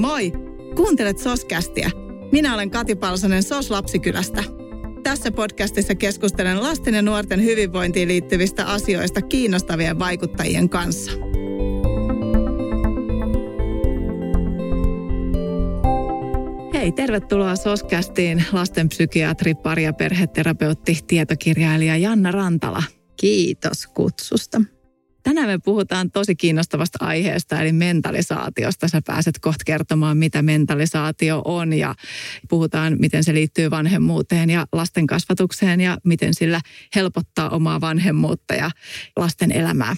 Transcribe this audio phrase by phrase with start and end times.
[0.00, 0.32] Moi!
[0.76, 1.90] Kuuntelet Soskästiä.
[2.32, 4.44] Minä olen Kati Palsonen Sos Lapsikylästä.
[5.02, 11.12] Tässä podcastissa keskustelen lasten ja nuorten hyvinvointiin liittyvistä asioista kiinnostavien vaikuttajien kanssa.
[16.74, 22.82] Hei, tervetuloa Soskästiin lastenpsykiatri, pari- ja perheterapeutti, tietokirjailija Janna Rantala.
[23.16, 24.60] Kiitos kutsusta.
[25.22, 28.88] Tänään me puhutaan tosi kiinnostavasta aiheesta, eli mentalisaatiosta.
[28.88, 31.94] Sä pääset kohta kertomaan, mitä mentalisaatio on ja
[32.48, 36.60] puhutaan, miten se liittyy vanhemmuuteen ja lasten kasvatukseen ja miten sillä
[36.94, 38.70] helpottaa omaa vanhemmuutta ja
[39.16, 39.96] lasten elämää.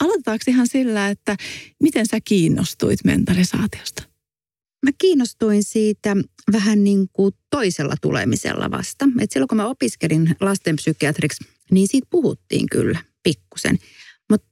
[0.00, 1.36] Aloitetaanko ihan sillä, että
[1.82, 4.02] miten sä kiinnostuit mentalisaatiosta?
[4.86, 6.16] Mä kiinnostuin siitä
[6.52, 9.08] vähän niin kuin toisella tulemisella vasta.
[9.20, 13.78] Et silloin kun mä opiskelin lastenpsykiatriksi, niin siitä puhuttiin kyllä pikkusen.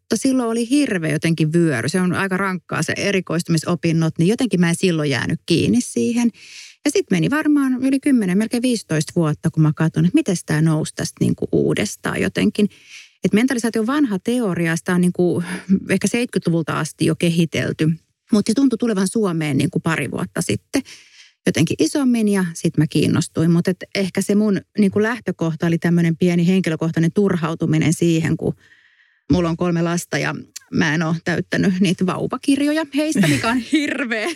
[0.07, 1.89] Mutta silloin oli hirveä jotenkin vyöry.
[1.89, 6.31] Se on aika rankkaa se erikoistumisopinnot, niin jotenkin mä en silloin jäänyt kiinni siihen.
[6.85, 10.63] Ja sitten meni varmaan yli 10, melkein 15 vuotta, kun mä katson, että miten tämä
[10.63, 12.69] nousi tästä niin kuin uudestaan jotenkin.
[13.25, 15.45] Että mentalisaatio on vanha teoria, sitä on niin kuin
[15.91, 17.91] ehkä 70-luvulta asti jo kehitelty.
[18.33, 20.83] Mutta se tuntui tulevan Suomeen niin kuin pari vuotta sitten
[21.47, 23.51] jotenkin isommin ja sitten mä kiinnostuin.
[23.51, 28.55] Mutta ehkä se mun niin kuin lähtökohta oli tämmöinen pieni henkilökohtainen turhautuminen siihen, kun
[29.33, 30.35] Mulla on kolme lasta ja
[30.73, 34.29] mä en ole täyttänyt niitä vauvakirjoja heistä, mikä on hirveä,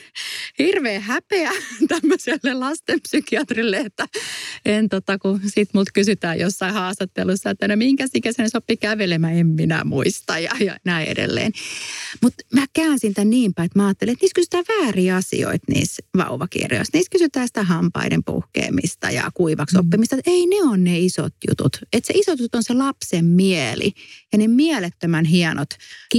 [0.59, 1.51] hirveä häpeä
[1.89, 4.07] tämmöiselle lastenpsykiatrille, että
[4.65, 9.47] en tota, kun sit multa kysytään jossain haastattelussa, että no minkä ikäisenä sopii kävelemään, en
[9.47, 11.53] minä muista ja, ja näin edelleen.
[12.23, 16.03] Mutta mä käänsin tämän niin päin, että mä ajattelin, että niissä kysytään vääriä asioita niissä
[16.17, 16.91] vauvakirjoissa.
[16.95, 19.81] Niissä kysytään sitä hampaiden puhkeamista ja kuivaksi mm.
[19.81, 20.17] oppimista.
[20.17, 21.77] Että ei ne on ne isot jutut.
[21.93, 23.93] Että se isot jutut on se lapsen mieli
[24.33, 25.69] ja ne mielettömän hienot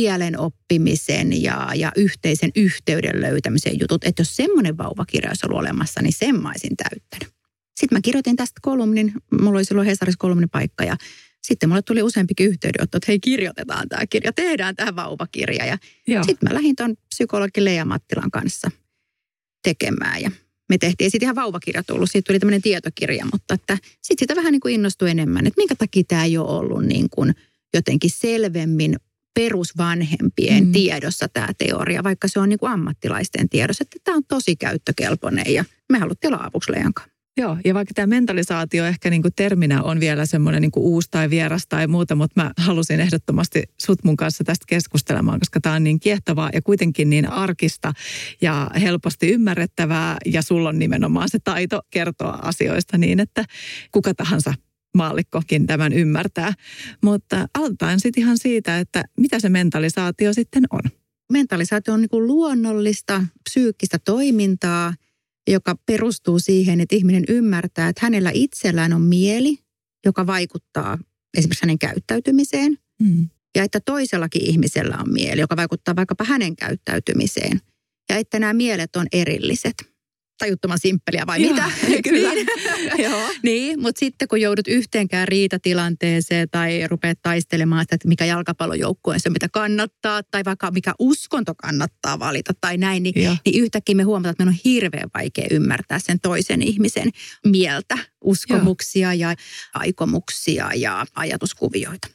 [0.01, 4.03] kielen oppimisen ja, ja yhteisen yhteyden löytämisen jutut.
[4.03, 7.33] Että jos semmoinen vauvakirja olisi ollut olemassa, niin sen mä olisin täyttänyt.
[7.79, 10.97] Sitten mä kirjoitin tästä kolumnin, mulla oli silloin Hesarissa kolumnipaikka ja
[11.43, 15.65] sitten mulle tuli useampikin yhteydenotto, että hei kirjoitetaan tämä kirja, tehdään tähän vauvakirja.
[15.65, 15.77] Ja
[16.23, 18.71] sitten mä lähdin tuon psykologi Leija Mattilan kanssa
[19.63, 20.31] tekemään ja
[20.69, 24.51] me tehtiin sitten ihan vauvakirja tullut, siitä tuli tämmöinen tietokirja, mutta että sitten sitä vähän
[24.51, 27.35] niin kuin innostui enemmän, että minkä takia tämä ei ole ollut niin kuin
[27.73, 28.95] jotenkin selvemmin
[29.33, 30.71] perusvanhempien mm.
[30.71, 35.53] tiedossa tämä teoria, vaikka se on niin kuin ammattilaisten tiedossa, että tämä on tosi käyttökelpoinen
[35.53, 36.71] ja me haluttiin olla avuksi
[37.37, 41.07] Joo, ja vaikka tämä mentalisaatio ehkä niin kuin terminä on vielä semmoinen niin kuin uusi
[41.11, 45.75] tai vieras tai muuta, mutta mä halusin ehdottomasti sut mun kanssa tästä keskustelemaan, koska tämä
[45.75, 47.93] on niin kiehtovaa ja kuitenkin niin arkista
[48.41, 53.45] ja helposti ymmärrettävää ja sulla on nimenomaan se taito kertoa asioista niin, että
[53.91, 54.53] kuka tahansa
[54.97, 56.53] maallikkokin tämän ymmärtää.
[57.03, 60.81] Mutta aloitetaan sitten ihan siitä, että mitä se mentalisaatio sitten on.
[61.31, 64.93] Mentalisaatio on niin kuin luonnollista psyykkistä toimintaa,
[65.47, 69.57] joka perustuu siihen, että ihminen ymmärtää, että hänellä itsellään on mieli,
[70.05, 70.97] joka vaikuttaa
[71.37, 72.77] esimerkiksi hänen käyttäytymiseen.
[72.99, 73.29] Mm.
[73.55, 77.61] Ja että toisellakin ihmisellä on mieli, joka vaikuttaa vaikkapa hänen käyttäytymiseen.
[78.09, 79.90] Ja että nämä mielet on erilliset
[80.41, 81.71] tajuttoman simppeliä vai Joo, mitä?
[82.09, 82.33] Kyllä.
[82.33, 82.47] niin,
[83.05, 83.29] Joo.
[83.43, 89.29] niin mutta sitten kun joudut yhteenkään riitatilanteeseen tai rupeat taistelemaan sitä, että mikä jalkapallojoukkue se
[89.29, 94.31] mitä kannattaa tai vaikka mikä uskonto kannattaa valita tai näin, niin, niin yhtäkkiä me huomataan,
[94.31, 97.09] että meidän on hirveän vaikea ymmärtää sen toisen ihmisen
[97.45, 99.29] mieltä, uskomuksia Joo.
[99.29, 99.35] ja
[99.73, 102.07] aikomuksia ja ajatuskuvioita.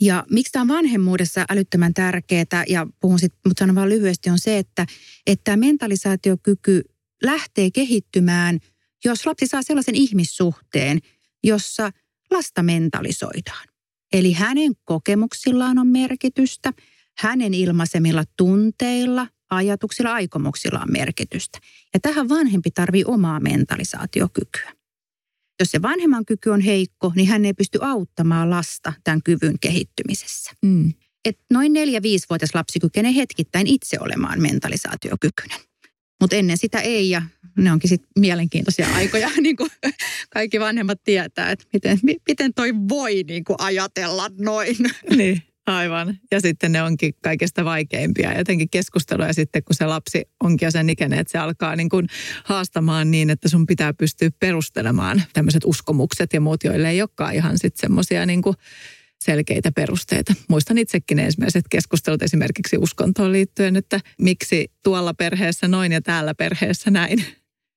[0.00, 4.38] Ja miksi tämä on vanhemmuudessa älyttömän tärkeää, ja puhun sitten, mutta sanon vaan lyhyesti, on
[4.38, 4.86] se, että,
[5.26, 6.82] että mentalisaatiokyky
[7.22, 8.58] lähtee kehittymään,
[9.04, 10.98] jos lapsi saa sellaisen ihmissuhteen,
[11.44, 11.90] jossa
[12.30, 13.68] lasta mentalisoidaan.
[14.12, 16.72] Eli hänen kokemuksillaan on merkitystä,
[17.18, 21.58] hänen ilmaisemilla tunteilla, ajatuksilla, aikomuksilla on merkitystä.
[21.94, 24.72] Ja tähän vanhempi tarvii omaa mentalisaatiokykyä.
[25.60, 30.50] Jos se vanhemman kyky on heikko, niin hän ei pysty auttamaan lasta tämän kyvyn kehittymisessä.
[30.62, 30.92] Mm.
[31.24, 35.60] Et noin 4-5-vuotias lapsi kykenee hetkittäin itse olemaan mentalisaatiokykyinen.
[36.20, 37.22] Mutta ennen sitä ei ja
[37.56, 39.70] ne onkin sitten mielenkiintoisia aikoja, niin kuin
[40.30, 41.98] kaikki vanhemmat tietää, että miten,
[42.28, 44.76] miten toi voi niin kuin ajatella noin.
[45.16, 46.18] Niin, aivan.
[46.30, 48.38] Ja sitten ne onkin kaikista vaikeimpia.
[48.38, 52.06] Jotenkin keskusteluja sitten, kun se lapsi onkin jo sen ikäinen, että se alkaa niin kuin
[52.44, 57.58] haastamaan niin, että sun pitää pystyä perustelemaan tämmöiset uskomukset ja muut, joille ei olekaan ihan
[57.58, 58.56] sitten semmoisia niin kuin
[59.24, 60.34] selkeitä perusteita.
[60.48, 66.90] Muistan itsekin ensimmäiset keskustelut esimerkiksi uskontoon liittyen, että miksi tuolla perheessä noin ja täällä perheessä
[66.90, 67.24] näin.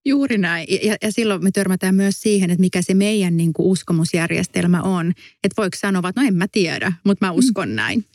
[0.06, 0.68] Juuri näin.
[0.84, 5.10] Ja, ja silloin me törmätään myös siihen, että mikä se meidän niin kuin uskomusjärjestelmä on.
[5.44, 7.76] Että voiko sanoa, että no en mä tiedä, mutta mä uskon mm.
[7.76, 8.06] näin.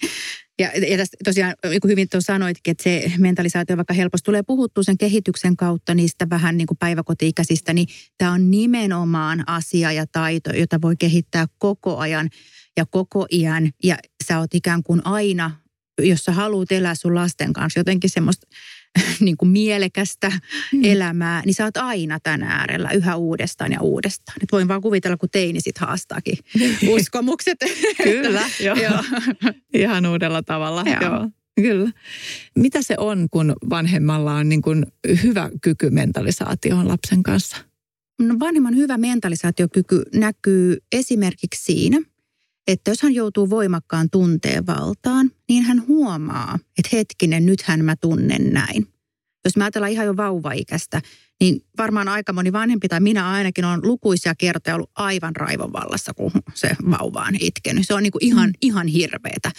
[0.58, 4.42] Ja, ja tästä tosiaan, niin kuin hyvin tuossa sanoitkin, että se mentalisaatio vaikka helposti tulee
[4.42, 7.88] puhuttua sen kehityksen kautta niistä vähän niin kuin päiväkoti-ikäisistä, niin
[8.18, 12.30] tämä on nimenomaan asia ja taito, jota voi kehittää koko ajan
[12.76, 13.70] ja koko iän.
[13.82, 15.50] Ja sä oot ikään kuin aina,
[15.98, 18.46] jos sä haluat elää sun lasten kanssa jotenkin semmoista
[19.20, 20.28] niin kuin mielekästä
[20.72, 20.84] mm.
[20.84, 24.36] elämää, niin sä oot aina tän äärellä yhä uudestaan ja uudestaan.
[24.40, 26.38] Nyt voin vaan kuvitella, kun teini sit haastaakin
[26.94, 27.58] uskomukset.
[28.02, 28.76] Kyllä, joo.
[28.76, 29.04] joo.
[29.74, 31.00] Ihan uudella tavalla, joo.
[31.00, 31.30] joo.
[31.56, 31.90] Kyllä.
[32.56, 34.86] Mitä se on, kun vanhemmalla on niin kuin
[35.22, 37.56] hyvä kyky mentalisaatioon lapsen kanssa?
[38.18, 41.98] No vanhemman hyvä mentalisaatiokyky näkyy esimerkiksi siinä,
[42.66, 48.50] että jos hän joutuu voimakkaan tunteen valtaan, niin hän huomaa, että hetkinen, nythän mä tunnen
[48.50, 48.86] näin.
[49.44, 51.02] Jos mä ajatellaan ihan jo vauvaikästä,
[51.40, 56.14] niin varmaan aika moni vanhempi tai minä ainakin on lukuisia kertoja ollut aivan raivon vallassa,
[56.14, 57.86] kun se vauva on itkenyt.
[57.86, 58.54] Se on niin kuin ihan, mm.
[58.62, 59.50] ihan hirveetä.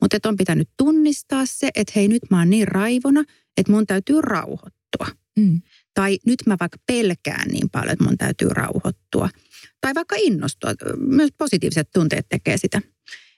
[0.00, 3.24] Mutta on pitänyt tunnistaa se, että hei nyt mä oon niin raivona,
[3.56, 5.06] että mun täytyy rauhoittua.
[5.38, 5.62] Mm.
[5.94, 9.28] Tai nyt mä vaikka pelkään niin paljon, että mun täytyy rauhoittua
[9.82, 10.70] tai vaikka innostua.
[10.98, 12.80] Myös positiiviset tunteet tekee sitä.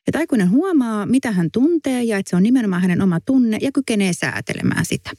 [0.07, 3.73] Että aikuinen huomaa, mitä hän tuntee ja että se on nimenomaan hänen oma tunne ja
[3.73, 5.11] kykenee säätelemään sitä.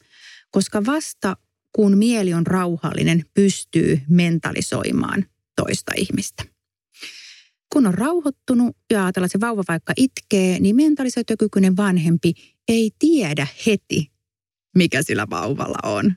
[0.52, 1.38] Koska vasta
[1.72, 5.26] kun mieli on rauhallinen, pystyy mentalisoimaan
[5.56, 6.44] toista ihmistä.
[7.74, 12.34] Kun on rauhoittunut ja ajatellaan, että se vauva vaikka itkee, niin mentalisaatiokykyinen vanhempi
[12.68, 14.12] ei tiedä heti,
[14.76, 16.14] mikä sillä vauvalla on.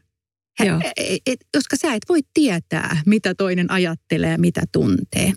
[0.66, 0.80] Joo.
[0.96, 5.32] Et, et, koska sä et voi tietää, mitä toinen ajattelee ja mitä tuntee.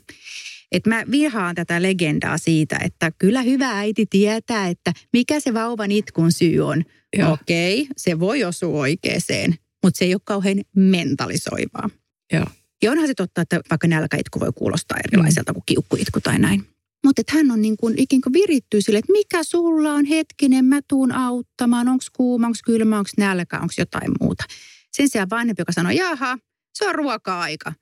[0.71, 5.91] Et mä vihaan tätä legendaa siitä, että kyllä hyvä äiti tietää, että mikä se vauvan
[5.91, 6.83] itkun syy on.
[7.31, 11.89] Okei, okay, se voi osua oikeeseen, mutta se ei ole kauhean mentalisoivaa.
[12.33, 12.45] Joo.
[12.83, 15.53] Ja onhan se totta, että vaikka nälkäitku voi kuulostaa erilaiselta mm.
[15.53, 16.65] kuin kiukkuitku tai näin.
[17.05, 20.79] Mutta hän on niin kuin, ikään kuin virittyy sille, että mikä sulla on hetkinen, mä
[20.87, 24.43] tuun auttamaan, onko kuuma, onko kylmä, onko nälkä, onko jotain muuta.
[24.91, 26.37] Sen sijaan vanhempi, joka sanoo, jaha,
[26.73, 27.73] se on ruoka-aika,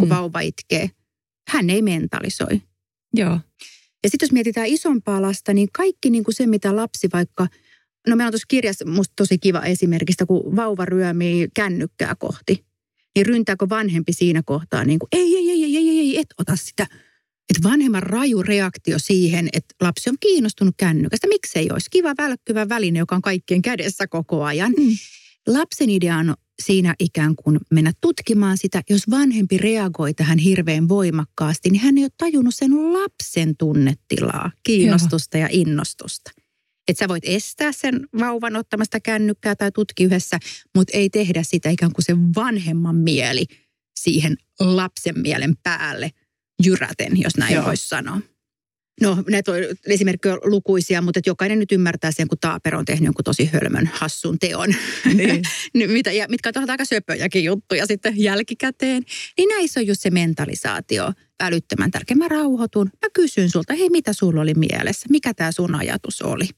[0.00, 0.14] kun mm.
[0.14, 0.90] vauva itkee.
[1.48, 2.62] Hän ei mentalisoi.
[3.14, 3.40] Joo.
[4.04, 7.46] Ja sitten jos mietitään isompaa lasta, niin kaikki niin kuin se, mitä lapsi vaikka,
[8.06, 12.64] no meillä on tuossa kirjassa musta tosi kiva esimerkistä, kun vauva ryömii kännykkää kohti.
[13.14, 16.56] Niin ryntääkö vanhempi siinä kohtaa niin kuin, ei, ei, ei, ei, ei, ei, et ota
[16.56, 16.86] sitä.
[17.50, 21.26] Että vanhemman raju reaktio siihen, että lapsi on kiinnostunut kännykästä.
[21.28, 24.72] Miksei olisi kiva välkkyvä väline, joka on kaikkien kädessä koko ajan.
[24.78, 24.96] Mm.
[25.46, 28.82] Lapsen idea on siinä ikään kuin mennä tutkimaan sitä.
[28.90, 35.38] Jos vanhempi reagoi tähän hirveän voimakkaasti, niin hän ei ole tajunnut sen lapsen tunnetilaa, kiinnostusta
[35.38, 35.42] Joo.
[35.42, 36.30] ja innostusta.
[36.88, 40.38] Että sä voit estää sen vauvan ottamasta kännykkää tai tutki yhdessä,
[40.74, 43.44] mutta ei tehdä sitä ikään kuin se vanhemman mieli
[43.96, 46.10] siihen lapsen mielen päälle
[46.64, 48.20] jyräten, jos näin voisi sanoa.
[49.00, 53.04] No näitä on esimerkkejä lukuisia, mutta että jokainen nyt ymmärtää sen, kun Taaper on tehnyt
[53.04, 54.74] jonkun tosi hölmön hassun teon.
[55.14, 55.42] Niin.
[55.92, 59.02] Mitä, ja mitkä on aika söpöjäkin juttuja sitten jälkikäteen.
[59.36, 62.16] Niin näissä on just se mentalisaatio älyttömän tärkeä.
[62.16, 66.48] Mä rauhoitun, mä kysyn sulta, hei mitä sulla oli mielessä, mikä tämä sun ajatus oli?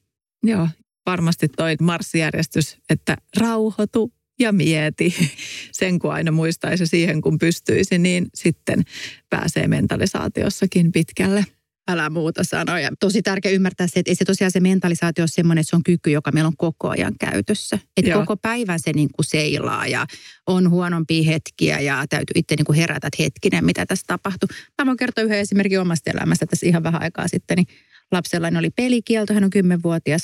[0.43, 0.69] Joo,
[1.07, 5.15] varmasti toi marssijärjestys, että rauhoitu ja mieti.
[5.73, 8.83] Sen kun aina muistaisi siihen, kun pystyisi, niin sitten
[9.31, 11.45] pääsee mentalisaatiossakin pitkälle
[11.89, 12.81] älä muuta sanoa.
[12.81, 15.77] Ja tosi tärkeä ymmärtää se, että ei se tosiaan se mentalisaatio ole semmoinen, että se
[15.77, 17.79] on kyky, joka meillä on koko ajan käytössä.
[17.97, 20.07] Että koko päivän se niin kuin seilaa ja
[20.47, 24.49] on huonompia hetkiä ja täytyy itse niin kuin herätä, että hetkinen, mitä tässä tapahtuu.
[24.79, 27.57] Mä voin kertoa yhden esimerkin omasta elämästä tässä ihan vähän aikaa sitten.
[27.57, 27.67] Niin
[28.13, 30.23] lapsella oli pelikielto, hän on kymmenvuotias.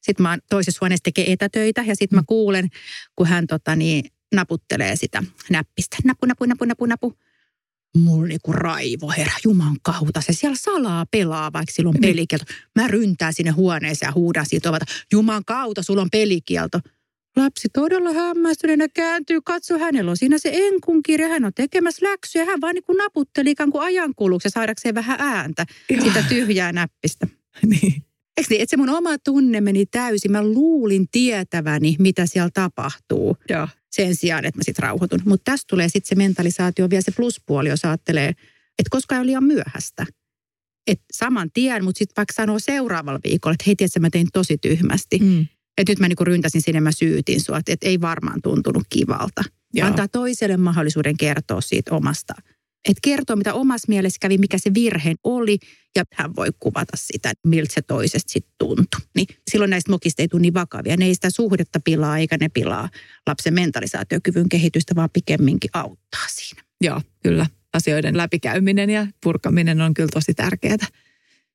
[0.00, 2.26] Sitten mä oon toisessa huoneessa tekee etätöitä ja sitten mä mm.
[2.26, 2.68] kuulen,
[3.16, 4.04] kun hän tota, niin,
[4.34, 5.96] naputtelee sitä näppistä.
[6.04, 7.18] Napu, napu, napu, napu, napu
[7.98, 10.20] mulla niinku raivo herra, juman kautta.
[10.20, 12.12] Se siellä salaa pelaa, vaikka silloin on niin.
[12.12, 12.44] pelikielto.
[12.74, 16.78] Mä ryntään sinne huoneeseen ja huudan siitä ovata, juman kautta, sulla on pelikielto.
[17.36, 22.44] Lapsi todella hämmästyneenä kääntyy, katso, hänellä on siinä se enkun kirja, hän on tekemässä läksyjä.
[22.44, 26.04] Hän vaan niin kuin naputteli ikään kuin ajankuluksi saadakseen vähän ääntä Joo.
[26.04, 27.26] sitä tyhjää näppistä.
[27.70, 28.04] niin.
[28.36, 30.32] Eikö niin, että se mun oma tunne meni täysin.
[30.32, 33.36] Mä luulin tietäväni, mitä siellä tapahtuu.
[33.48, 35.22] Joo sen sijaan, että mä sitten rauhoitun.
[35.24, 38.28] Mutta tästä tulee sitten se mentalisaatio, vielä se pluspuoli, jos ajattelee,
[38.78, 40.06] että koska ei ole liian myöhäistä.
[40.86, 44.58] Että saman tien, mutta sitten vaikka sanoo seuraavalla viikolla, että hei, tiedätkö, mä tein tosi
[44.58, 45.18] tyhmästi.
[45.18, 45.46] Mm.
[45.78, 49.44] Että nyt mä niinku ryntäsin sinne, mä syytin sua, että et ei varmaan tuntunut kivalta.
[49.74, 49.86] Joo.
[49.86, 52.34] Antaa toiselle mahdollisuuden kertoa siitä omasta
[52.88, 55.58] Että kertoo, mitä omassa mielessä kävi, mikä se virhe oli,
[55.96, 59.00] ja hän voi kuvata sitä, miltä se toisesta sitten tuntui.
[59.16, 60.96] Niin silloin näistä mokista ei tule niin vakavia.
[60.96, 62.88] Ne ei sitä suhdetta pilaa, eikä ne pilaa
[63.26, 66.62] lapsen mentalisaatiokyvyn kehitystä, vaan pikemminkin auttaa siinä.
[66.80, 67.46] Joo, kyllä.
[67.72, 70.86] Asioiden läpikäyminen ja purkaminen on kyllä tosi tärkeää.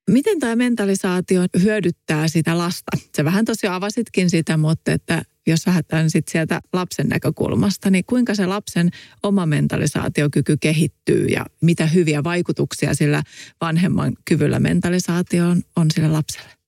[0.09, 2.97] Miten tämä mentalisaatio hyödyttää sitä lasta?
[3.15, 8.35] Se vähän tosiaan avasitkin sitä, mutta että jos lähdetään sitten sieltä lapsen näkökulmasta, niin kuinka
[8.35, 8.89] se lapsen
[9.23, 13.23] oma mentalisaatiokyky kehittyy ja mitä hyviä vaikutuksia sillä
[13.61, 16.59] vanhemman kyvyllä mentalisaatioon on sille lapselle?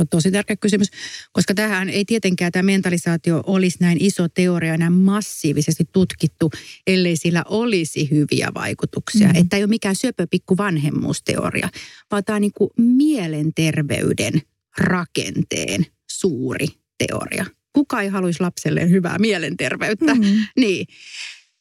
[0.00, 0.88] on tosi tärkeä kysymys,
[1.32, 6.50] koska tähän ei tietenkään tämä mentalisaatio olisi näin iso teoria, näin massiivisesti tutkittu,
[6.86, 9.26] ellei sillä olisi hyviä vaikutuksia.
[9.26, 9.40] Mm-hmm.
[9.40, 11.68] Että ei ole mikään söpöpikku vanhemmuusteoria,
[12.10, 14.42] vaan tämä on niin kuin mielenterveyden
[14.78, 16.66] rakenteen suuri
[16.98, 17.46] teoria.
[17.74, 20.14] Kuka ei haluaisi lapselleen hyvää mielenterveyttä?
[20.14, 20.40] Mm-hmm.
[20.56, 20.86] Niin.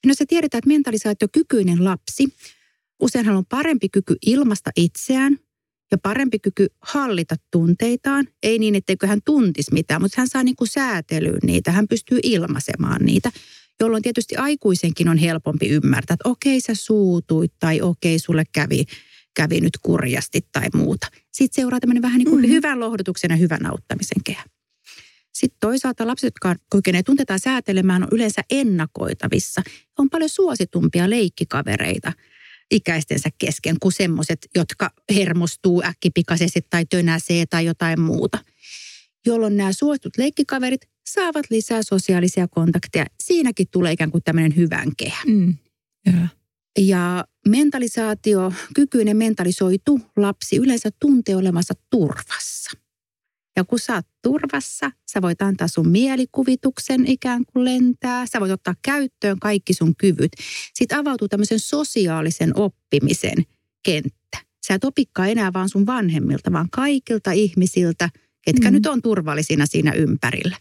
[0.05, 2.27] No se tiedetään, että mentalisaatiokykyinen lapsi,
[2.99, 5.37] useinhan on parempi kyky ilmasta itseään,
[5.91, 8.27] ja parempi kyky hallita tunteitaan.
[8.43, 11.71] Ei niin, etteikö hän tuntisi mitään, mutta hän saa niin kuin säätelyyn niitä.
[11.71, 13.31] Hän pystyy ilmaisemaan niitä,
[13.79, 18.85] jolloin tietysti aikuisenkin on helpompi ymmärtää, että okei sä suutuit tai okei sulle kävi,
[19.35, 21.07] kävi nyt kurjasti tai muuta.
[21.31, 22.53] Sitten seuraa tämmöinen vähän niin kuin mm-hmm.
[22.53, 24.43] hyvän lohdutuksen ja hyvän auttamisen kehä.
[25.33, 29.61] Sitten toisaalta lapset, jotka kykenevät tuntetaan säätelemään, on yleensä ennakoitavissa.
[29.99, 32.13] On paljon suositumpia leikkikavereita–
[32.71, 38.39] ikäistensä kesken kuin semmoiset, jotka hermostuu äkkipikaisesti tai tönäsee tai jotain muuta.
[39.25, 43.05] Jolloin nämä suositut leikkikaverit saavat lisää sosiaalisia kontakteja.
[43.23, 45.23] Siinäkin tulee ikään kuin tämmöinen hyvän kehä.
[45.27, 45.55] Mm.
[46.07, 46.29] Yeah.
[46.79, 52.71] Ja mentalisaatio, kykyinen mentalisoitu lapsi yleensä tuntee olevansa turvassa.
[53.55, 58.25] Ja kun sä oot turvassa, sä voit antaa sun mielikuvituksen ikään kuin lentää.
[58.25, 60.31] Sä voit ottaa käyttöön kaikki sun kyvyt.
[60.73, 63.45] Sitten avautuu tämmöisen sosiaalisen oppimisen
[63.83, 64.37] kenttä.
[64.67, 68.09] Sä et opikkaa enää vaan sun vanhemmilta, vaan kaikilta ihmisiltä,
[68.41, 68.73] ketkä mm.
[68.73, 70.57] nyt on turvallisina siinä ympärillä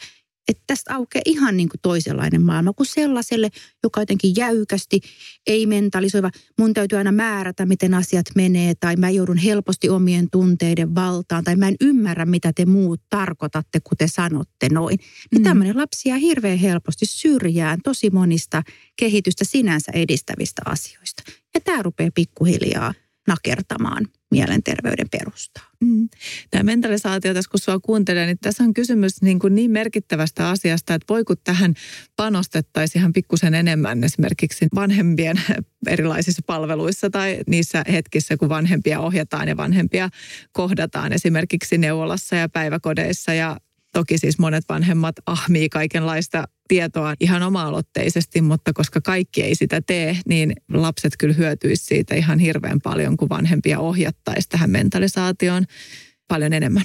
[0.49, 3.51] että tästä aukeaa ihan niin kuin toisenlainen maailma kuin sellaiselle,
[3.83, 5.01] joka jotenkin jäykästi,
[5.47, 6.31] ei mentalisoiva.
[6.59, 11.57] Mun täytyy aina määrätä, miten asiat menee, tai mä joudun helposti omien tunteiden valtaan, tai
[11.57, 14.99] mä en ymmärrä, mitä te muut tarkoitatte, kun te sanotte noin.
[15.33, 15.45] Niin mm.
[15.45, 18.63] tämmöinen lapsi jää hirveän helposti syrjään tosi monista
[18.97, 21.23] kehitystä sinänsä edistävistä asioista.
[21.55, 22.95] Ja tämä rupeaa pikkuhiljaa
[23.29, 25.65] nakertamaan mielenterveyden perustaa.
[25.81, 26.09] Mm.
[26.51, 30.95] Tämä mentalisaatio tässä, kun sinua kuuntelee, niin tässä on kysymys niin, kuin niin merkittävästä asiasta,
[30.95, 31.75] että voiko tähän
[32.17, 35.41] panostettaisiin ihan pikkusen enemmän esimerkiksi vanhempien
[35.87, 40.09] erilaisissa palveluissa tai niissä hetkissä, kun vanhempia ohjataan ja vanhempia
[40.53, 43.57] kohdataan esimerkiksi neuvolassa ja päiväkodeissa ja
[43.93, 50.19] Toki siis monet vanhemmat ahmii kaikenlaista tietoa ihan oma-aloitteisesti, mutta koska kaikki ei sitä tee,
[50.27, 55.65] niin lapset kyllä hyötyisi siitä ihan hirveän paljon, kun vanhempia ohjattaisi tähän mentalisaatioon
[56.29, 56.85] paljon enemmän.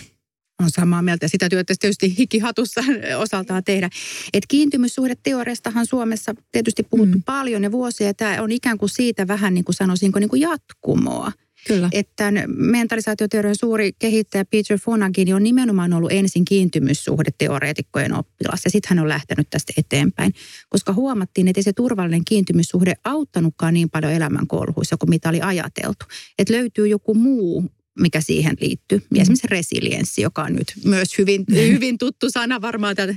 [0.63, 2.81] On samaa mieltä ja sitä työtä tietysti hikihatussa
[3.17, 3.89] osaltaan tehdä.
[4.33, 7.23] Et kiintymyssuhdeteoriastahan Suomessa tietysti puhuttu mm.
[7.23, 8.13] paljon ja vuosia.
[8.13, 11.31] Tämä on ikään kuin siitä vähän niin kuin sanoisinko niin kuin jatkumoa.
[11.67, 11.89] Kyllä.
[11.91, 19.03] Että mentalisaatioteorian suuri kehittäjä Peter Fonagin on nimenomaan ollut ensin kiintymyssuhdeteoreetikkojen oppilas ja sitten hän
[19.03, 20.33] on lähtenyt tästä eteenpäin,
[20.69, 26.05] koska huomattiin, että se turvallinen kiintymyssuhde auttanutkaan niin paljon elämän kolhuissa kuin mitä oli ajateltu.
[26.39, 29.01] Että löytyy joku muu mikä siihen liittyy.
[29.13, 33.15] Ja esimerkiksi resilienssi, joka on nyt myös hyvin, hyvin tuttu sana, varmaan tämän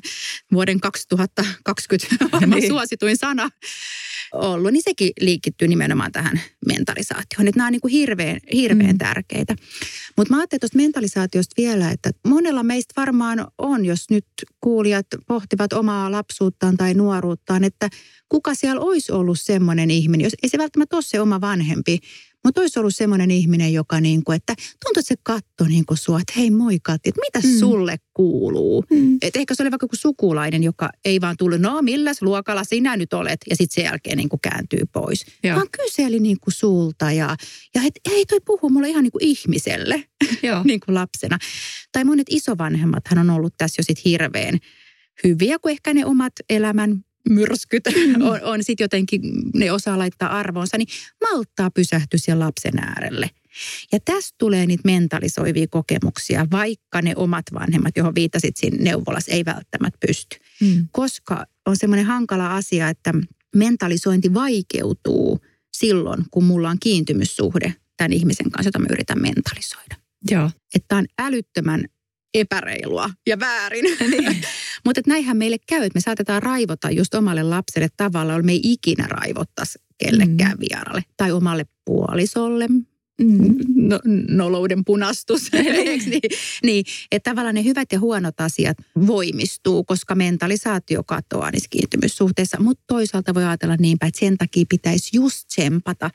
[0.52, 2.70] vuoden 2020 varmaan niin.
[2.70, 3.50] suosituin sana
[4.32, 7.48] ollut, niin sekin liikittyy nimenomaan tähän mentalisaatioon.
[7.48, 8.98] Että nämä on niin kuin hirveän, hirveän mm.
[8.98, 9.56] tärkeitä.
[10.16, 14.26] Mutta mä ajattelin tuosta mentalisaatiosta vielä, että monella meistä varmaan on, jos nyt
[14.60, 17.88] kuulijat pohtivat omaa lapsuuttaan tai nuoruuttaan, että
[18.28, 21.98] kuka siellä olisi ollut semmoinen ihminen, jos ei se välttämättä ole se oma vanhempi,
[22.44, 25.98] mutta olisi ollut semmoinen ihminen, joka niin kuin, että tuntuu, että se katto niin kuin
[25.98, 27.58] sua, että hei moi Katti, että mitä mm.
[27.58, 28.84] sulle kuuluu.
[28.90, 29.18] Mm.
[29.22, 32.96] Että ehkä se oli vaikka joku sukulainen, joka ei vaan tullut, no milläs luokalla sinä
[32.96, 35.26] nyt olet, ja sitten sen jälkeen niin kuin kääntyy pois.
[35.44, 35.56] Joo.
[35.56, 37.36] Vaan kyseli niin kuin sulta ja,
[37.74, 40.04] ja et, ei toi puhu mulle ihan niin kuin ihmiselle,
[40.42, 40.62] Joo.
[40.64, 41.38] niin kuin lapsena.
[41.92, 44.58] Tai monet isovanhemmathan on ollut tässä jo sitten hirveän
[45.24, 48.22] hyviä, kuin ehkä ne omat elämän myrskyt mm.
[48.22, 49.20] on, on sitten jotenkin,
[49.54, 50.88] ne osaa laittaa arvoonsa, niin
[51.20, 53.30] malttaa pysähtyä siellä lapsen äärelle.
[53.92, 59.44] Ja tästä tulee niitä mentalisoivia kokemuksia, vaikka ne omat vanhemmat, johon viittasit siinä neuvolassa, ei
[59.44, 60.36] välttämättä pysty.
[60.60, 60.88] Mm.
[60.92, 63.14] Koska on semmoinen hankala asia, että
[63.56, 65.40] mentalisointi vaikeutuu
[65.72, 69.96] silloin, kun mulla on kiintymyssuhde tämän ihmisen kanssa, jota mä yritän mentalisoida.
[70.30, 70.50] Joo.
[70.74, 71.84] Että on älyttömän
[72.34, 73.84] epäreilua ja väärin.
[74.10, 74.36] Niin.
[74.84, 78.60] Mutta näinhän meille käy, että me saatetaan raivota just omalle lapselle tavalla, jolla me ei
[78.64, 80.60] ikinä raivottaisi kellekään mm.
[80.60, 83.56] vieralle tai omalle puolisolle, mm.
[83.74, 85.52] no, nolouden punastus.
[85.52, 86.22] niin,
[86.62, 92.60] niin, että tavallaan ne hyvät ja huonot asiat voimistuu, koska mentalisaatio katoaa niissä kiintymyssuhteissa.
[92.60, 96.10] Mutta toisaalta voi ajatella niin päin, että sen takia pitäisi just tsempata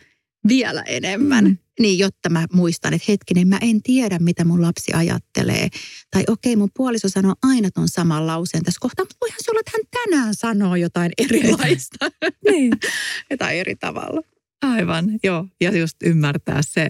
[0.47, 1.45] vielä enemmän.
[1.45, 1.57] Mm.
[1.79, 5.67] Niin, jotta mä muistan, että hetkinen, mä en tiedä, mitä mun lapsi ajattelee.
[6.11, 9.51] Tai okei, okay, mun puoliso sanoo aina ton saman lauseen tässä kohtaa, mutta voihan se
[9.51, 12.05] olla, että hän tänään sanoo jotain erilaista.
[12.49, 12.71] niin.
[13.31, 14.21] Jotain eri tavalla.
[14.61, 15.47] Aivan, joo.
[15.61, 16.89] Ja just ymmärtää se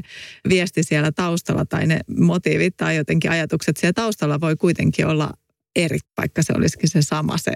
[0.50, 5.32] viesti siellä taustalla tai ne motiivit tai jotenkin ajatukset siellä taustalla voi kuitenkin olla
[5.76, 7.54] eri, vaikka se olisikin se sama se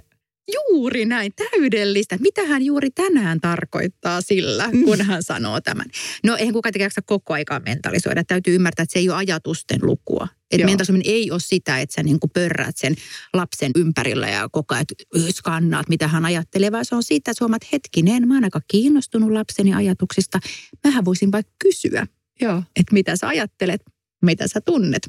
[0.53, 2.18] Juuri näin, täydellistä.
[2.18, 4.84] Mitä hän juuri tänään tarkoittaa sillä, mm.
[4.84, 5.86] kun hän sanoo tämän?
[6.24, 8.24] No eihän kukaan jaksa koko aikaa mentalisoida.
[8.24, 10.27] Täytyy ymmärtää, että se ei ole ajatusten lukua.
[10.51, 12.96] Että mentalisoiminen ei ole sitä, että sä niin pörräät sen
[13.34, 14.86] lapsen ympärillä ja koko ajan
[15.32, 19.32] skannaat, mitä hän ajattelee, vaan se on siitä, että huomaat hetkinen, mä oon aika kiinnostunut
[19.32, 20.39] lapseni ajatuksista.
[20.84, 22.08] Mähän voisin vaikka kysyä,
[22.41, 22.63] Joo.
[22.75, 23.82] että mitä sä ajattelet,
[24.22, 25.01] mitä sä tunnet.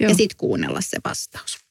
[0.00, 0.10] Joo.
[0.10, 1.65] Ja sitten kuunnella se vastaus.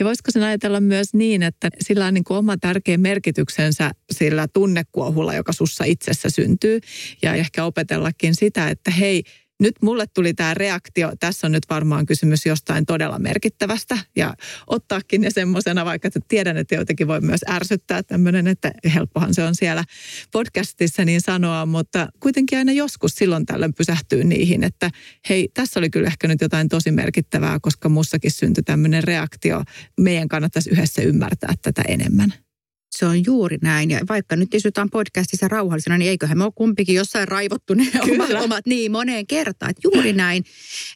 [0.00, 4.48] Ja voisiko sen ajatella myös niin, että sillä on niin kuin oma tärkeä merkityksensä sillä
[4.48, 6.80] tunnekuohulla, joka sussa itsessä syntyy.
[7.22, 9.22] Ja ehkä opetellakin sitä, että hei,
[9.60, 14.34] nyt mulle tuli tämä reaktio, tässä on nyt varmaan kysymys jostain todella merkittävästä ja
[14.66, 19.54] ottaakin ne semmoisena, vaikka tiedän, että jotenkin voi myös ärsyttää tämmöinen, että helppohan se on
[19.54, 19.84] siellä
[20.32, 24.90] podcastissa niin sanoa, mutta kuitenkin aina joskus silloin tällöin pysähtyy niihin, että
[25.28, 29.62] hei, tässä oli kyllä ehkä nyt jotain tosi merkittävää, koska mussakin syntyi tämmöinen reaktio.
[30.00, 32.49] Meidän kannattaisi yhdessä ymmärtää tätä enemmän.
[32.90, 33.90] Se on juuri näin.
[33.90, 38.30] Ja vaikka nyt istutaan podcastissa rauhallisena, niin eiköhän me ole kumpikin jossain raivottu ne omat,
[38.44, 39.70] omat niin moneen kertaan.
[39.70, 40.44] Että juuri näin.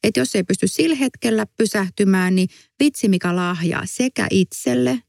[0.02, 2.48] Että jos ei pysty sillä hetkellä pysähtymään, niin
[2.80, 5.02] vitsi mikä lahja sekä itselle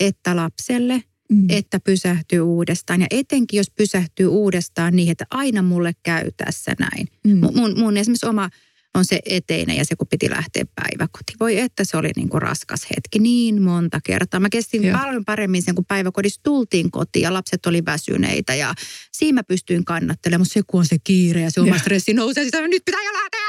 [0.00, 1.46] että lapselle, mm.
[1.48, 3.00] että pysähtyy uudestaan.
[3.00, 7.08] Ja etenkin jos pysähtyy uudestaan niin, että aina mulle käy tässä näin.
[7.24, 7.40] Mm.
[7.54, 8.50] Mun, mun esimerkiksi oma
[8.94, 11.36] on se eteinen ja se, kun piti lähteä päiväkotiin.
[11.40, 14.40] Voi että se oli niin kuin raskas hetki niin monta kertaa.
[14.40, 14.98] Mä kestin Joo.
[14.98, 18.74] paljon paremmin sen, kun päiväkodissa tultiin kotiin ja lapset oli väsyneitä ja
[19.12, 20.40] siinä mä pystyin kannattelemaan.
[20.40, 23.12] Mutta se, kun on se kiire ja se oma stressi nousee, sitä nyt pitää jo
[23.12, 23.40] lähteä.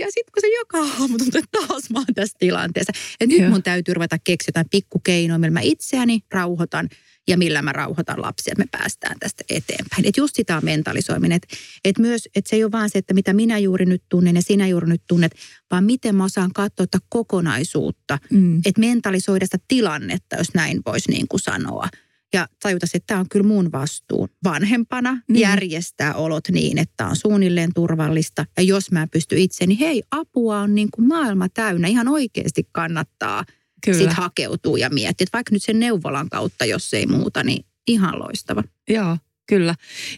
[0.00, 2.92] Ja sitten kun se joka aamu tuntuu, että taas mä oon tässä tilanteessa.
[3.20, 6.88] Että nyt mun täytyy ruveta keksiä jotain pikkukeinoa, millä mä itseäni rauhoitan–
[7.28, 10.06] ja millä mä rauhoitan lapsia, että me päästään tästä eteenpäin.
[10.06, 11.36] Että just sitä on mentalisoiminen.
[11.36, 14.36] Että et myös, että se ei ole vaan se, että mitä minä juuri nyt tunnen
[14.36, 15.34] ja sinä juuri nyt tunnet,
[15.70, 18.18] vaan miten mä osaan katsoa kokonaisuutta.
[18.30, 18.58] Mm.
[18.66, 21.88] Että mentalisoida sitä tilannetta, jos näin voisi niin kuin sanoa.
[22.32, 25.36] Ja tajuta, että tämä on kyllä mun vastuu vanhempana mm.
[25.36, 28.44] järjestää olot niin, että on suunnilleen turvallista.
[28.56, 31.88] Ja jos mä pystyn itse, niin hei, apua on niin kuin maailma täynnä.
[31.88, 33.44] Ihan oikeasti kannattaa–
[33.84, 33.98] Kyllä.
[33.98, 38.62] sit hakeutuu ja miettii, vaikka nyt sen neuvolan kautta, jos ei muuta, niin ihan loistava.
[38.88, 39.16] Joo,
[39.48, 39.74] Kyllä.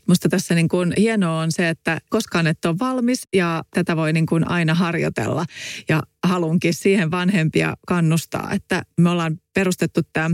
[0.08, 4.12] Musta tässä niin kuin hienoa on se, että koskaan et ole valmis ja tätä voi
[4.12, 5.44] niin kuin aina harjoitella.
[5.88, 10.30] Ja halunkin siihen vanhempia kannustaa, että me ollaan perustettu tämä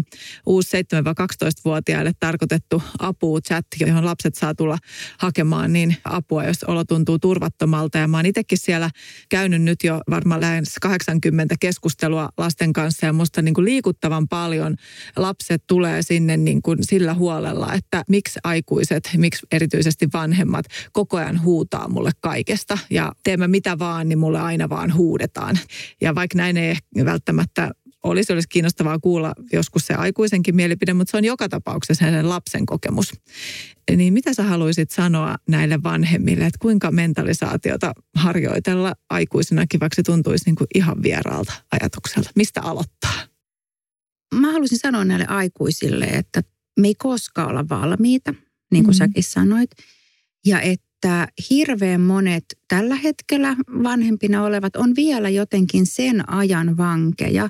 [0.46, 4.78] uusi 7-12-vuotiaille tarkoitettu apu-chat, johon lapset saa tulla
[5.18, 7.98] hakemaan niin apua, jos olo tuntuu turvattomalta.
[7.98, 8.90] Ja mä oon itsekin siellä
[9.28, 14.76] käynyt nyt jo varmaan lähes 80 keskustelua lasten kanssa ja musta niin kuin liikuttavan paljon
[15.16, 21.42] lapset tulee sinne niin kuin sillä huolella, että miksi aikuiset, miksi erityisesti vanhemmat koko ajan
[21.42, 25.59] huutaa mulle kaikesta ja teemme mitä vaan, niin mulle aina vaan huudetaan.
[26.01, 27.71] Ja vaikka näin ei välttämättä
[28.03, 32.66] olisi, olisi kiinnostavaa kuulla joskus se aikuisenkin mielipide, mutta se on joka tapauksessa hänen lapsen
[32.66, 33.12] kokemus.
[33.97, 40.45] Niin mitä sä haluaisit sanoa näille vanhemmille, että kuinka mentalisaatiota harjoitella aikuisenakin, vaikka se tuntuisi
[40.47, 42.31] niin kuin ihan vieraalta ajatukselta?
[42.37, 43.21] Mistä aloittaa?
[44.35, 46.42] Mä haluaisin sanoa näille aikuisille, että
[46.81, 48.35] me ei koskaan olla valmiita,
[48.73, 48.99] niin kuin mm-hmm.
[48.99, 49.71] säkin sanoit.
[50.47, 57.49] Ja että että hirveän monet tällä hetkellä vanhempina olevat on vielä jotenkin sen ajan vankeja,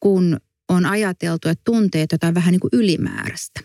[0.00, 0.36] kun
[0.68, 3.60] on ajateltu, että tunteet jotain vähän niin kuin ylimääräistä.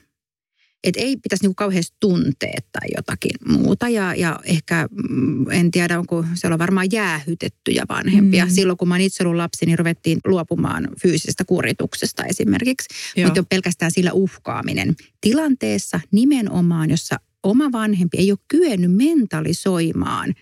[0.83, 3.89] Että ei pitäisi niin kauheasti tunteet tai jotakin muuta.
[3.89, 8.45] Ja, ja ehkä, mm, en tiedä, onko siellä on varmaan jäähytettyjä vanhempia.
[8.45, 8.51] Mm.
[8.51, 12.87] Silloin kun mä itse ollut lapsi, niin ruvettiin luopumaan fyysisestä kurituksesta esimerkiksi.
[13.23, 14.95] Mutta jo pelkästään sillä uhkaaminen.
[15.21, 20.33] Tilanteessa nimenomaan, jossa oma vanhempi ei ole kyennyt mentalisoimaan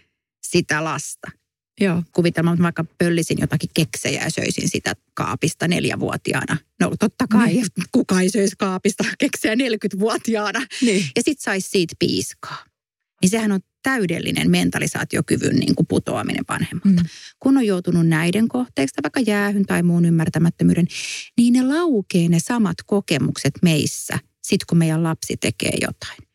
[0.44, 1.32] sitä lasta.
[1.82, 2.04] Joo.
[2.14, 6.58] Kuvitelmaan, että vaikka pöllisin jotakin keksejä ja söisin sitä kaapista neljävuotiaana.
[6.80, 7.66] No totta kai, niin.
[7.92, 10.66] kuka ei söisi kaapista keksejä 40-vuotiaana.
[10.82, 11.06] Niin.
[11.16, 12.66] Ja sitten saisi siitä piiskaa.
[13.22, 17.02] Niin sehän on täydellinen mentalisaatiokyvyn niin kuin putoaminen vanhemmalta.
[17.02, 17.10] Mm.
[17.40, 20.88] Kun on joutunut näiden kohteeksi, vaikka jäähyn tai muun ymmärtämättömyyden,
[21.38, 26.31] niin ne laukee ne samat kokemukset meissä, sit kun meidän lapsi tekee jotain.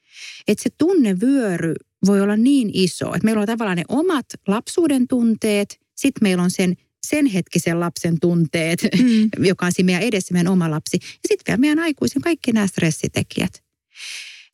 [0.48, 1.74] Että se tunnevyöry
[2.06, 6.50] voi olla niin iso, että meillä on tavallaan ne omat lapsuuden tunteet, sitten meillä on
[6.50, 9.30] sen sen hetkisen lapsen tunteet, mm.
[9.48, 10.98] joka on siinä meidän edessä meidän oma lapsi.
[11.02, 13.62] Ja sitten vielä meidän aikuisen kaikki nämä stressitekijät.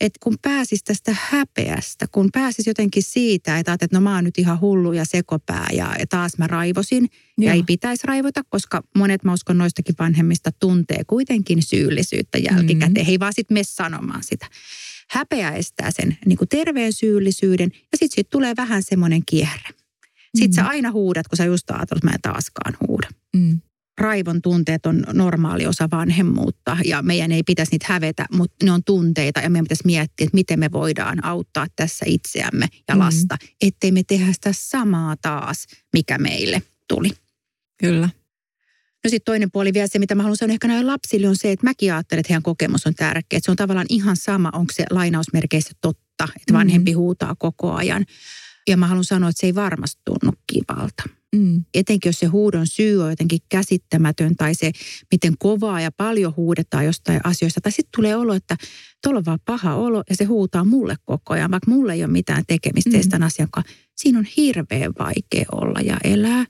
[0.01, 4.39] Että kun pääsis tästä häpeästä, kun pääsis jotenkin siitä, että että no mä oon nyt
[4.39, 7.09] ihan hullu ja sekopää ja taas mä raivosin.
[7.39, 7.49] Joo.
[7.49, 13.05] Ja ei pitäisi raivota, koska monet mä uskon noistakin vanhemmista tuntee kuitenkin syyllisyyttä jälkikäteen.
[13.05, 13.07] Mm.
[13.07, 14.47] He ei vaan sitten mene sanomaan sitä.
[15.13, 19.69] Häpeä estää sen niin kuin terveen syyllisyyden ja sitten sit tulee vähän semmoinen kierre.
[20.35, 20.55] Sitten mm.
[20.55, 23.09] sä aina huudat, kun sä just ajattelet, että mä en taaskaan huuda.
[23.37, 23.61] Mm.
[23.99, 28.85] Raivon tunteet on normaali osa vanhemmuutta ja meidän ei pitäisi niitä hävetä, mutta ne on
[28.85, 33.01] tunteita ja meidän pitäisi miettiä, että miten me voidaan auttaa tässä itseämme ja mm.
[33.01, 33.49] lasta, mm.
[33.61, 37.11] ettei me tehdä sitä samaa taas, mikä meille tuli.
[37.79, 38.09] Kyllä.
[39.05, 41.53] No sitten toinen puoli vielä se, mitä mä haluan sanoa ehkä näille lapsille on se,
[41.53, 43.37] että mäkin ajattelen, että heidän kokemus on tärkeä.
[43.37, 46.97] Että se on tavallaan ihan sama, onko se lainausmerkeissä totta, että vanhempi mm.
[46.97, 48.05] huutaa koko ajan.
[48.69, 51.03] Ja mä haluan sanoa, että se ei varmasti tunnu kivalta.
[51.37, 51.65] Mm.
[51.75, 54.73] Etenkin jos se huudon syy on jotenkin käsittämätön tai se,
[55.13, 57.61] miten kovaa ja paljon huudetaan jostain asioista.
[57.61, 58.57] Tai sitten tulee olo, että
[59.03, 62.13] tuolla on vaan paha olo ja se huutaa mulle koko ajan, vaikka mulle ei ole
[62.13, 63.09] mitään tekemistä mm.
[63.09, 63.73] tämän asian kanssa.
[63.97, 66.47] Siinä on hirveän vaikea olla ja elää.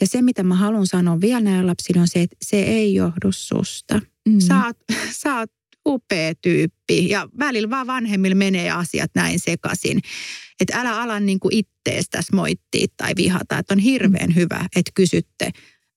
[0.00, 3.32] Ja se, mitä mä haluan sanoa vielä näille lapsille on se, että se ei johdu
[3.32, 4.00] susta.
[4.28, 4.40] Mm.
[4.40, 4.76] Sä, oot,
[5.22, 5.50] sä oot
[5.88, 10.00] upea tyyppi ja välillä vaan vanhemmilla menee asiat näin sekaisin.
[10.60, 13.58] Että älä ala niin kuin itteestäsi moittia tai vihata.
[13.58, 14.34] Että on hirveän mm.
[14.34, 15.50] hyvä, että kysytte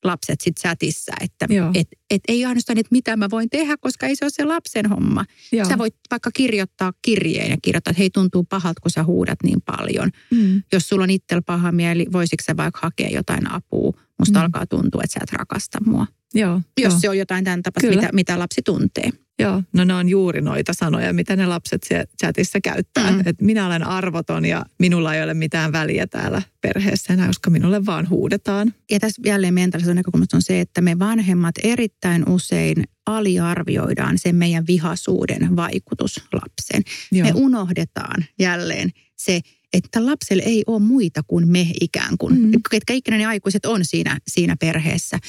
[0.08, 4.16] lapset sitten chatissa, että et, et ei ainoastaan, että mitä mä voin tehdä, koska ei
[4.16, 5.26] se ole se lapsen homma.
[5.52, 5.70] Joo.
[5.70, 9.62] Sä voit vaikka kirjoittaa kirjeen ja kirjoittaa, että hei tuntuu pahalta, kun sä huudat niin
[9.62, 10.10] paljon.
[10.32, 10.64] Mm.
[10.74, 13.94] Jos sulla on itsellä paha mieli, voisitko sä vaikka hakea jotain apua?
[14.20, 14.46] Musta mm.
[14.46, 16.08] alkaa tuntua, että sä et rakasta mua.
[16.34, 17.00] Joo, Jos jo.
[17.00, 19.10] se on jotain tämän tapasta, mitä, mitä lapsi tuntee.
[19.40, 23.12] Joo, no ne on juuri noita sanoja, mitä ne lapset siellä chatissa käyttää.
[23.12, 23.20] Mm.
[23.20, 27.86] Että minä olen arvoton ja minulla ei ole mitään väliä täällä perheessä enää, koska minulle
[27.86, 28.74] vaan huudetaan.
[28.92, 34.68] Ja tässä jälleen mentaalisen näkökulmasta on se, että me vanhemmat erittäin usein aliarvioidaan sen meidän
[34.68, 36.84] vihasuuden vaikutus lapseen.
[37.12, 37.28] Joo.
[37.28, 39.42] Me unohdetaan jälleen se,
[39.74, 42.52] että lapselle ei ole muita kuin me ikään kuin, mm.
[42.72, 45.20] ketkä ikinä ne aikuiset on siinä, siinä perheessä.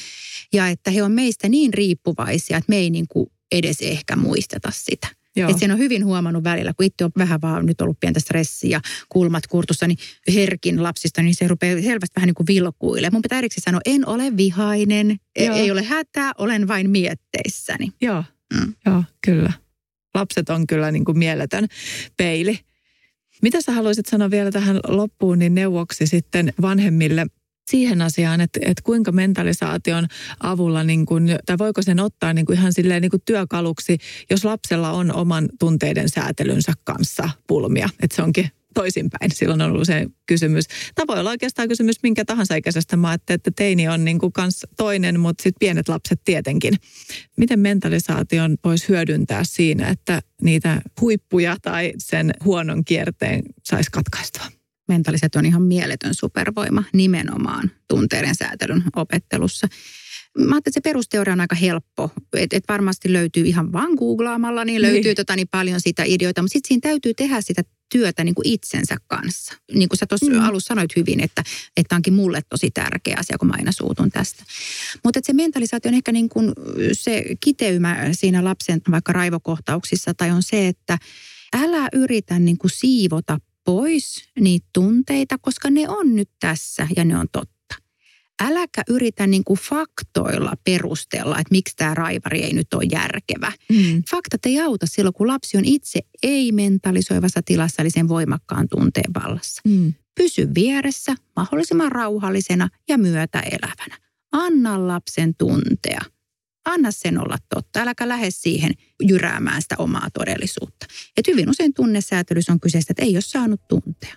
[0.53, 4.70] Ja että he on meistä niin riippuvaisia, että me ei niin kuin edes ehkä muisteta
[4.72, 5.08] sitä.
[5.37, 8.70] Että sen on hyvin huomannut välillä, kun itse on vähän vaan nyt ollut pientä stressiä
[8.70, 9.98] ja kulmat kurtussa, niin
[10.34, 13.11] herkin lapsista, niin se rupeaa selvästi vähän niin kuin vilkuille.
[13.11, 15.56] Mun pitää erikseen sanoa, en ole vihainen, e- Joo.
[15.56, 17.92] ei ole hätää, olen vain mietteissäni.
[18.00, 18.74] Joo, mm.
[18.87, 19.52] Joo kyllä.
[20.14, 21.66] Lapset on kyllä niin kuin mieletön
[22.16, 22.58] peili.
[23.42, 27.26] Mitä sä haluaisit sanoa vielä tähän loppuun, niin neuvoksi sitten vanhemmille
[27.70, 30.07] siihen asiaan, että, että kuinka mentalisaation
[30.40, 33.98] avulla, niin kuin, tai voiko sen ottaa niin kuin ihan silleen niin kuin työkaluksi,
[34.31, 37.88] jos lapsella on oman tunteiden säätelynsä kanssa pulmia.
[38.02, 39.31] Että se onkin toisinpäin.
[39.35, 40.64] Silloin on ollut se kysymys.
[40.94, 42.96] Tämä voi olla oikeastaan kysymys minkä tahansa ikäisestä.
[42.96, 46.74] Mä että teini on niin kuin kans toinen, mutta sitten pienet lapset tietenkin.
[47.37, 54.58] Miten mentalisaation voisi hyödyntää siinä, että niitä huippuja tai sen huonon kierteen saisi katkaistua?
[54.88, 59.68] Mentaaliset on ihan mieletön supervoima nimenomaan tunteiden säätelyn opettelussa.
[60.38, 62.11] Mä ajattelin, että se perusteoria on aika helppo.
[62.37, 65.16] Että et varmasti löytyy ihan vaan googlaamalla, niin löytyy niin.
[65.16, 66.42] Tota, niin paljon sitä ideoita.
[66.42, 69.55] Mutta sitten siinä täytyy tehdä sitä työtä niin kuin itsensä kanssa.
[69.74, 70.40] Niin kuin sä tuossa mm.
[70.40, 71.42] alussa sanoit hyvin, että,
[71.77, 74.44] että onkin mulle tosi tärkeä asia, kun mä aina suutun tästä.
[75.05, 76.53] Mutta se mentalisaatio on ehkä niin kuin
[76.92, 80.98] se kiteymä siinä lapsen vaikka raivokohtauksissa tai on se, että
[81.57, 87.18] älä yritä niin kuin siivota pois niitä tunteita, koska ne on nyt tässä ja ne
[87.18, 87.74] on totta.
[88.42, 93.52] Äläkä yritä niin kuin faktoilla perustella, että miksi tämä raivari ei nyt ole järkevä.
[93.68, 94.02] Mm.
[94.11, 99.62] Faktat ei auta silloin, kun lapsi on itse ei-mentalisoivassa tilassa, eli sen voimakkaan tunteen vallassa.
[99.64, 99.94] Mm.
[100.14, 103.98] Pysy vieressä mahdollisimman rauhallisena ja myötäelävänä.
[104.33, 106.00] Anna lapsen tuntea–
[106.68, 107.81] anna sen olla totta.
[107.81, 110.87] Äläkä lähde siihen jyräämään sitä omaa todellisuutta.
[111.16, 114.14] Et hyvin usein tunnesäätelys on kyseistä, että ei ole saanut tuntea.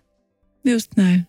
[0.66, 1.28] Just näin.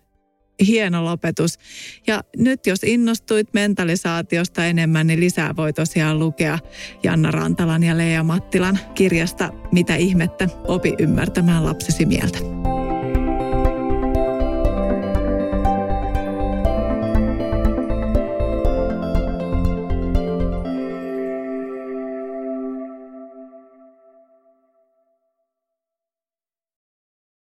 [0.67, 1.59] Hieno lopetus.
[2.07, 6.59] Ja nyt jos innostuit mentalisaatiosta enemmän, niin lisää voi tosiaan lukea
[7.03, 12.39] Janna Rantalan ja Leija Mattilan kirjasta Mitä ihmettä, opi ymmärtämään lapsesi mieltä.